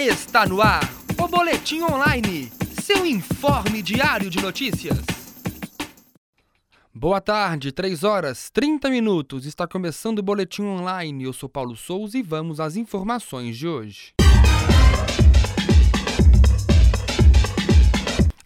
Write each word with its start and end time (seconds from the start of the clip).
Está 0.00 0.46
no 0.46 0.62
ar 0.62 0.88
o 1.20 1.26
Boletim 1.26 1.82
Online, 1.82 2.52
seu 2.80 3.04
informe 3.04 3.82
diário 3.82 4.30
de 4.30 4.40
notícias. 4.40 4.96
Boa 6.94 7.20
tarde, 7.20 7.72
3 7.72 8.04
horas 8.04 8.48
30 8.48 8.90
minutos. 8.90 9.44
Está 9.44 9.66
começando 9.66 10.20
o 10.20 10.22
Boletim 10.22 10.62
Online. 10.62 11.24
Eu 11.24 11.32
sou 11.32 11.48
Paulo 11.48 11.74
Souza 11.74 12.16
e 12.16 12.22
vamos 12.22 12.60
às 12.60 12.76
informações 12.76 13.58
de 13.58 13.66
hoje. 13.66 14.14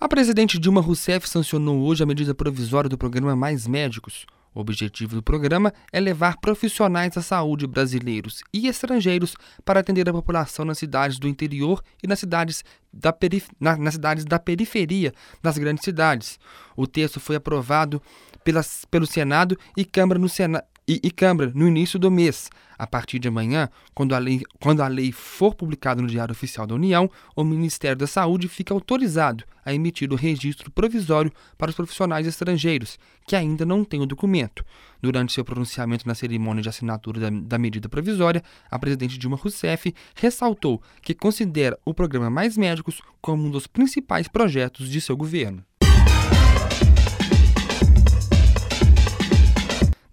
A 0.00 0.08
presidente 0.08 0.58
Dilma 0.58 0.80
Rousseff 0.80 1.28
sancionou 1.28 1.82
hoje 1.82 2.02
a 2.02 2.06
medida 2.06 2.34
provisória 2.34 2.88
do 2.88 2.96
programa 2.96 3.36
Mais 3.36 3.66
Médicos. 3.66 4.24
O 4.54 4.60
objetivo 4.60 5.14
do 5.14 5.22
programa 5.22 5.72
é 5.90 5.98
levar 5.98 6.36
profissionais 6.38 7.14
da 7.14 7.22
saúde 7.22 7.66
brasileiros 7.66 8.42
e 8.52 8.68
estrangeiros 8.68 9.34
para 9.64 9.80
atender 9.80 10.08
a 10.08 10.12
população 10.12 10.64
nas 10.64 10.78
cidades 10.78 11.18
do 11.18 11.26
interior 11.26 11.82
e 12.02 12.06
nas 12.06 12.18
cidades 12.18 12.62
da, 12.92 13.12
perif 13.12 13.48
na, 13.58 13.76
nas 13.76 13.94
cidades 13.94 14.24
da 14.24 14.38
periferia 14.38 15.14
das 15.42 15.56
grandes 15.56 15.84
cidades. 15.84 16.38
O 16.76 16.86
texto 16.86 17.18
foi 17.18 17.36
aprovado 17.36 18.02
pelas, 18.44 18.84
pelo 18.90 19.06
Senado 19.06 19.56
e 19.76 19.84
Câmara 19.84 20.18
no 20.18 20.28
Senado 20.28 20.64
e, 20.86 21.00
e, 21.02 21.10
Câmara 21.10 21.52
no 21.54 21.66
início 21.68 21.98
do 21.98 22.10
mês. 22.10 22.50
A 22.78 22.86
partir 22.86 23.18
de 23.18 23.28
amanhã, 23.28 23.68
quando 23.94 24.14
a, 24.14 24.18
lei, 24.18 24.42
quando 24.60 24.80
a 24.80 24.88
lei 24.88 25.12
for 25.12 25.54
publicada 25.54 26.02
no 26.02 26.08
Diário 26.08 26.32
Oficial 26.32 26.66
da 26.66 26.74
União, 26.74 27.08
o 27.36 27.44
Ministério 27.44 27.96
da 27.96 28.06
Saúde 28.06 28.48
fica 28.48 28.74
autorizado 28.74 29.44
a 29.64 29.72
emitir 29.72 30.12
o 30.12 30.16
registro 30.16 30.70
provisório 30.70 31.32
para 31.56 31.70
os 31.70 31.76
profissionais 31.76 32.26
estrangeiros, 32.26 32.98
que 33.26 33.36
ainda 33.36 33.64
não 33.64 33.84
têm 33.84 34.00
o 34.00 34.06
documento. 34.06 34.64
Durante 35.00 35.32
seu 35.32 35.44
pronunciamento 35.44 36.08
na 36.08 36.14
cerimônia 36.14 36.62
de 36.62 36.68
assinatura 36.68 37.20
da, 37.20 37.30
da 37.30 37.58
medida 37.58 37.88
provisória, 37.88 38.42
a 38.68 38.78
presidente 38.78 39.18
Dilma 39.18 39.36
Rousseff 39.36 39.94
ressaltou 40.16 40.82
que 41.00 41.14
considera 41.14 41.78
o 41.84 41.94
programa 41.94 42.28
Mais 42.28 42.56
Médicos 42.56 43.00
como 43.20 43.46
um 43.46 43.50
dos 43.50 43.68
principais 43.68 44.26
projetos 44.26 44.88
de 44.88 45.00
seu 45.00 45.16
governo. 45.16 45.64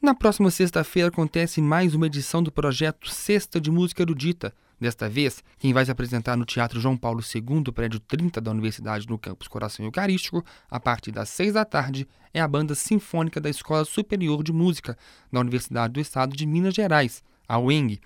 Na 0.10 0.16
próxima 0.16 0.50
sexta-feira 0.50 1.10
acontece 1.10 1.62
mais 1.62 1.94
uma 1.94 2.08
edição 2.08 2.42
do 2.42 2.52
projeto 2.52 3.08
Sexta 3.12 3.62
de 3.62 3.70
Música 3.70 4.02
Erudita. 4.02 4.52
Desta 4.82 5.08
vez, 5.08 5.44
quem 5.60 5.72
vai 5.72 5.86
se 5.86 5.92
apresentar 5.92 6.36
no 6.36 6.46
Teatro 6.46 6.80
João 6.80 6.98
Paulo 6.98 7.22
II, 7.22 7.72
prédio 7.72 8.00
30 8.00 8.42
da 8.42 8.50
Universidade 8.50 9.08
no 9.08 9.20
campus 9.20 9.48
Coração 9.48 9.86
Eucarístico, 9.86 10.44
a 10.68 10.80
partir 10.80 11.12
das 11.12 11.30
seis 11.30 11.54
da 11.54 11.64
tarde, 11.64 12.08
é 12.34 12.42
a 12.42 12.48
Banda 12.48 12.74
Sinfônica 12.74 13.40
da 13.40 13.52
Escola 13.52 13.86
Superior 13.86 14.42
de 14.42 14.52
Música 14.52 14.98
da 15.32 15.42
Universidade 15.42 15.94
do 15.94 16.00
Estado 16.00 16.36
de 16.36 16.44
Minas 16.48 16.74
Gerais, 16.74 17.24
a 17.48 17.60
UENG. 17.60 18.02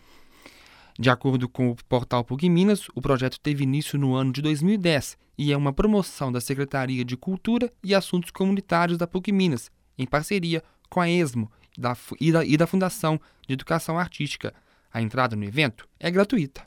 De 0.99 1.09
acordo 1.09 1.47
com 1.47 1.69
o 1.69 1.75
portal 1.87 2.25
PUC 2.25 2.49
Minas, 2.49 2.89
o 2.93 3.01
projeto 3.01 3.39
teve 3.39 3.63
início 3.63 3.97
no 3.97 4.13
ano 4.13 4.33
de 4.33 4.41
2010 4.41 5.17
e 5.37 5.53
é 5.53 5.57
uma 5.57 5.71
promoção 5.71 6.33
da 6.33 6.41
Secretaria 6.41 7.05
de 7.05 7.15
Cultura 7.15 7.71
e 7.81 7.95
Assuntos 7.95 8.29
Comunitários 8.29 8.97
da 8.97 9.07
PUC 9.07 9.31
Minas, 9.31 9.71
em 9.97 10.05
parceria 10.05 10.61
com 10.89 10.99
a 10.99 11.09
ESMO 11.09 11.49
da, 11.77 11.95
e, 12.19 12.31
da, 12.31 12.45
e 12.45 12.57
da 12.57 12.67
Fundação 12.67 13.19
de 13.47 13.53
Educação 13.53 13.97
Artística. 13.97 14.53
A 14.91 15.01
entrada 15.01 15.35
no 15.35 15.43
evento 15.43 15.87
é 15.99 16.11
gratuita. 16.11 16.61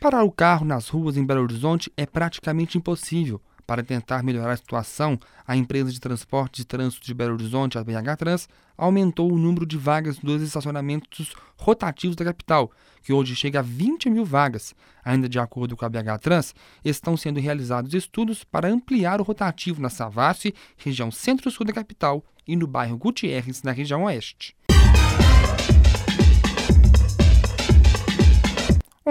Parar 0.00 0.24
o 0.24 0.30
carro 0.30 0.66
nas 0.66 0.88
ruas 0.88 1.16
em 1.16 1.24
Belo 1.24 1.42
Horizonte 1.42 1.90
é 1.96 2.04
praticamente 2.04 2.76
impossível. 2.76 3.40
Para 3.66 3.82
tentar 3.82 4.22
melhorar 4.22 4.52
a 4.52 4.56
situação, 4.56 5.18
a 5.46 5.56
empresa 5.56 5.90
de 5.90 5.98
transporte 5.98 6.56
de 6.56 6.66
trânsito 6.66 7.06
de 7.06 7.14
Belo 7.14 7.34
Horizonte, 7.34 7.78
a 7.78 7.84
BH 7.84 8.16
Trans, 8.18 8.48
aumentou 8.76 9.32
o 9.32 9.38
número 9.38 9.64
de 9.64 9.78
vagas 9.78 10.18
dos 10.18 10.42
estacionamentos 10.42 11.34
rotativos 11.56 12.16
da 12.16 12.24
capital, 12.24 12.70
que 13.02 13.12
hoje 13.12 13.34
chega 13.34 13.60
a 13.60 13.62
20 13.62 14.10
mil 14.10 14.24
vagas. 14.24 14.74
Ainda 15.04 15.28
de 15.28 15.38
acordo 15.38 15.76
com 15.76 15.84
a 15.84 15.88
BH 15.88 16.18
Trans, 16.20 16.54
estão 16.84 17.16
sendo 17.16 17.40
realizados 17.40 17.94
estudos 17.94 18.44
para 18.44 18.68
ampliar 18.68 19.20
o 19.20 19.24
rotativo 19.24 19.80
na 19.80 19.88
Savassi, 19.88 20.54
região 20.76 21.10
centro-sul 21.10 21.66
da 21.66 21.72
capital, 21.72 22.22
e 22.46 22.56
no 22.56 22.66
bairro 22.66 22.98
Gutierrez, 22.98 23.62
na 23.62 23.72
região 23.72 24.04
oeste. 24.04 24.54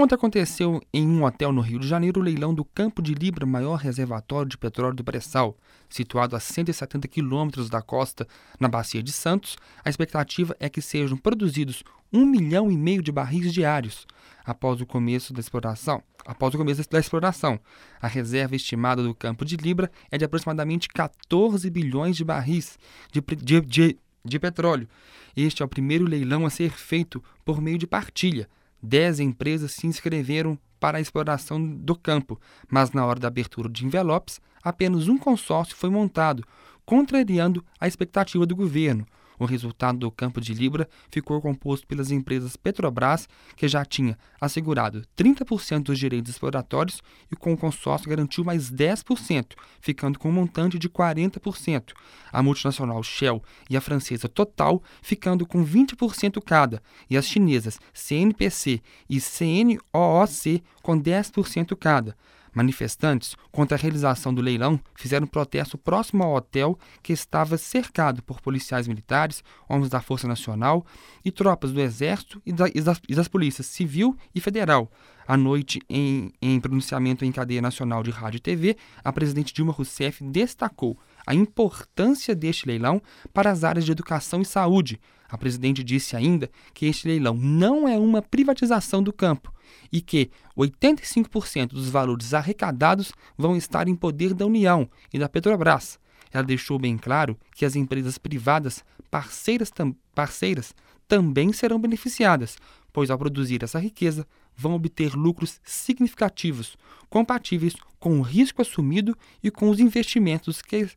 Ontem 0.04 0.16
aconteceu 0.16 0.82
em 0.94 1.08
um 1.08 1.24
hotel 1.24 1.54
no 1.54 1.62
Rio 1.62 1.80
de 1.80 1.88
Janeiro 1.88 2.20
o 2.20 2.24
leilão 2.24 2.54
do 2.54 2.66
Campo 2.66 3.02
de 3.02 3.14
Libra, 3.14 3.46
maior 3.46 3.78
reservatório 3.78 4.50
de 4.50 4.58
petróleo 4.58 4.94
do 4.94 5.02
pré-sal. 5.02 5.58
Situado 5.88 6.36
a 6.36 6.42
170 6.42 7.08
quilômetros 7.08 7.70
da 7.70 7.82
costa, 7.82 8.28
na 8.60 8.68
Bacia 8.68 9.02
de 9.02 9.14
Santos, 9.14 9.56
a 9.82 9.90
expectativa 9.90 10.58
é 10.60 10.68
que 10.68 10.82
sejam 10.82 11.18
produzidos 11.18 11.86
um 12.12 12.26
milhão 12.26 12.70
e 12.70 12.76
meio 12.78 13.02
de 13.02 13.14
barris 13.14 13.54
diários. 13.54 14.06
Após 14.44 14.82
o 14.82 14.86
começo 14.86 15.32
da 15.32 15.40
exploração, 15.40 16.04
após 16.26 16.54
o 16.54 16.58
começo 16.58 16.84
da 16.90 17.00
exploração, 17.00 17.58
a 18.02 18.08
reserva 18.10 18.58
estimada 18.58 19.02
do 19.02 19.16
Campo 19.16 19.46
de 19.46 19.56
Libra 19.56 19.90
é 20.12 20.18
de 20.18 20.26
aproximadamente 20.26 20.90
14 20.90 21.70
bilhões 21.70 22.18
de 22.18 22.26
barris 22.26 22.78
de, 23.10 23.22
de, 23.22 23.62
de, 23.62 23.98
de 24.26 24.38
petróleo. 24.38 24.86
Este 25.34 25.64
é 25.64 25.66
o 25.66 25.70
primeiro 25.70 26.04
leilão 26.04 26.46
a 26.46 26.50
ser 26.50 26.72
feito 26.72 27.24
por 27.46 27.62
meio 27.62 27.78
de 27.78 27.88
partilha 27.88 28.50
Dez 28.86 29.22
empresas 29.22 29.72
se 29.72 29.88
inscreveram 29.88 30.60
para 30.78 30.98
a 30.98 31.02
exploração 31.02 31.66
do 31.66 31.96
campo, 31.96 32.38
mas 32.70 32.92
na 32.92 33.06
hora 33.06 33.18
da 33.18 33.30
abertura 33.30 33.70
de 33.70 33.86
envelopes, 33.86 34.42
apenas 34.62 35.08
um 35.08 35.18
consórcio 35.18 35.78
foi 35.78 35.90
montado, 35.90 36.44
contrariando 36.86 37.64
a 37.80 37.88
expectativa 37.88 38.46
do 38.46 38.54
governo, 38.54 39.08
o 39.40 39.46
resultado 39.46 40.00
do 40.00 40.12
campo 40.12 40.40
de 40.40 40.54
Libra 40.54 40.88
ficou 41.10 41.42
composto 41.42 41.86
pelas 41.88 42.12
empresas 42.12 42.56
Petrobras, 42.56 43.28
que 43.56 43.68
já 43.68 43.84
tinha 43.86 44.18
assegurado 44.40 45.04
30% 45.18 45.84
dos 45.84 46.00
direitos 46.00 46.32
exploratórios 46.32 47.02
e 47.32 47.36
com 47.36 47.54
o 47.54 47.58
consórcio 47.58 48.10
garantiu 48.10 48.44
mais 48.44 48.72
10%, 48.72 49.54
ficando 49.80 50.20
com 50.20 50.30
um 50.30 50.34
montante 50.34 50.78
de 50.80 50.90
40%. 50.90 51.94
A 52.32 52.42
multinacional 52.42 53.04
Shell 53.04 53.44
e 53.70 53.78
a 53.78 53.82
francesa 53.82 54.28
Total 54.28 54.82
ficando 55.02 55.46
com 55.46 55.66
20% 55.66 56.42
cada, 56.44 56.82
e 57.10 57.18
as 57.18 57.26
chinesas 57.26 57.80
CNPC 57.94 58.82
e 59.10 59.20
CNOOC 59.20 60.64
com 60.82 61.00
10% 61.00 61.76
cada. 61.76 62.16
Manifestantes 62.54 63.36
contra 63.52 63.76
a 63.76 63.80
realização 63.80 64.34
do 64.34 64.42
leilão 64.42 64.80
fizeram 64.96 65.26
protesto 65.26 65.78
próximo 65.78 66.24
ao 66.24 66.36
hotel 66.36 66.78
que 67.02 67.12
estava 67.12 67.58
cercado 67.58 68.22
por 68.22 68.42
policiais 68.42 68.88
militares, 68.88 69.44
homens 69.68 69.90
da 69.90 70.02
Força 70.02 70.28
Nacional 70.28 70.86
e 71.26 71.32
tropas 71.32 71.72
do 71.72 71.82
Exército 71.82 72.42
e, 72.46 72.52
e, 72.52 72.82
das, 72.82 73.02
e 73.08 73.16
das, 73.16 73.28
polícias 73.28 73.68
civil 73.68 74.16
e 74.36 74.40
federal. 74.40 74.92
À 75.28 75.38
noite, 75.38 75.82
em, 75.90 76.32
em 76.42 76.60
pronunciamento 76.60 77.26
em 77.26 77.32
cadeia 77.32 77.62
nacional 77.62 78.04
de 78.04 78.12
rádio 78.12 78.38
e 78.38 78.42
TV, 78.42 78.78
a 79.04 79.12
presidente 79.12 79.54
Dilma 79.54 79.72
Rousseff 79.72 80.24
destacou 80.24 81.00
a 81.26 81.34
importância 81.34 82.36
deste 82.36 82.68
leilão 82.68 83.02
para 83.34 83.50
as 83.50 83.64
áreas 83.64 83.86
de 83.86 83.92
educação 83.92 84.42
e 84.42 84.46
saúde. 84.46 85.00
A 85.34 85.38
presidente 85.38 85.84
disse 85.84 86.16
ainda 86.16 86.48
que 86.76 86.86
este 86.86 87.08
leilão 87.08 87.34
não 87.36 87.88
é 87.88 87.98
uma 87.98 88.22
privatização 88.22 89.02
do 89.02 89.12
campo 89.12 89.52
e 89.92 90.00
que 90.00 90.30
85% 90.56 91.70
dos 91.70 91.90
valores 91.90 92.36
arrecadados 92.36 93.12
vão 93.36 93.58
estar 93.58 93.88
em 93.88 93.96
poder 93.96 94.36
da 94.36 94.46
União 94.46 94.88
e 95.12 95.18
da 95.18 95.28
Petrobras. 95.28 96.00
Ela 96.32 96.44
deixou 96.44 96.78
bem 96.78 97.00
claro 97.00 97.36
que 97.56 97.66
as 97.66 97.76
empresas 97.76 98.20
privadas 98.20 98.86
parceiras, 99.10 99.72
tam 99.72 99.96
parceiras 100.14 100.72
também 101.08 101.52
serão 101.52 101.80
beneficiadas, 101.80 102.56
pois 102.94 103.10
ao 103.10 103.18
produzir 103.18 103.64
essa 103.64 103.80
riqueza 103.80 104.28
vão 104.56 104.76
obter 104.76 105.16
lucros 105.16 105.60
significativos, 105.64 106.78
compatíveis 107.10 107.74
com 108.00 108.20
o 108.20 108.22
risco 108.22 108.62
assumido 108.62 109.18
e 109.42 109.50
com 109.50 109.68
os 109.68 109.80
investimentos 109.80 110.62
que, 110.62 110.88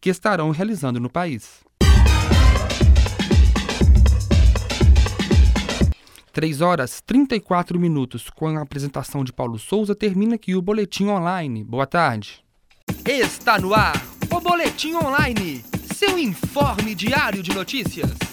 que 0.00 0.10
estarão 0.10 0.52
realizando 0.52 1.00
no 1.00 1.10
país. 1.10 1.68
3 6.32 6.60
horas 6.60 7.00
34 7.04 7.78
minutos, 7.78 8.30
com 8.30 8.48
a 8.56 8.62
apresentação 8.62 9.24
de 9.24 9.32
Paulo 9.32 9.58
Souza, 9.58 9.94
termina 9.94 10.36
aqui 10.36 10.54
o 10.54 10.62
Boletim 10.62 11.08
Online. 11.08 11.64
Boa 11.64 11.86
tarde. 11.86 12.44
Está 13.04 13.58
no 13.58 13.74
ar 13.74 14.00
o 14.30 14.40
Boletim 14.40 14.94
Online, 14.94 15.64
seu 15.94 16.18
informe 16.18 16.94
diário 16.94 17.42
de 17.42 17.52
notícias. 17.52 18.29